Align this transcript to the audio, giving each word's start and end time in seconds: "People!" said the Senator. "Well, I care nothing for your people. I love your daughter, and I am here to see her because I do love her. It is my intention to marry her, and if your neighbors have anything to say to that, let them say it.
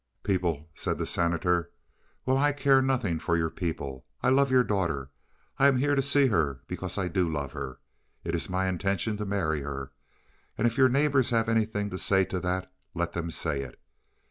"People!" 0.23 0.67
said 0.73 0.97
the 0.97 1.05
Senator. 1.05 1.69
"Well, 2.25 2.35
I 2.39 2.53
care 2.53 2.81
nothing 2.81 3.19
for 3.19 3.37
your 3.37 3.51
people. 3.51 4.03
I 4.23 4.29
love 4.29 4.49
your 4.49 4.63
daughter, 4.63 5.01
and 5.01 5.09
I 5.59 5.67
am 5.67 5.77
here 5.77 5.93
to 5.93 6.01
see 6.01 6.25
her 6.25 6.61
because 6.65 6.97
I 6.97 7.07
do 7.07 7.29
love 7.29 7.51
her. 7.53 7.79
It 8.23 8.33
is 8.33 8.49
my 8.49 8.67
intention 8.67 9.15
to 9.17 9.25
marry 9.27 9.61
her, 9.61 9.91
and 10.57 10.65
if 10.65 10.75
your 10.75 10.89
neighbors 10.89 11.29
have 11.29 11.47
anything 11.47 11.91
to 11.91 11.99
say 11.99 12.25
to 12.25 12.39
that, 12.39 12.73
let 12.95 13.11
them 13.13 13.29
say 13.29 13.61
it. 13.61 13.79